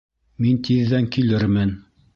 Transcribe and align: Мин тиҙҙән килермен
Мин 0.45 0.57
тиҙҙән 0.69 1.11
килермен 1.19 1.79